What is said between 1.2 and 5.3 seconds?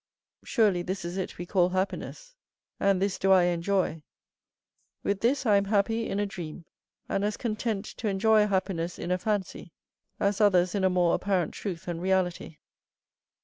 we call happiness, and this do I enjoy; with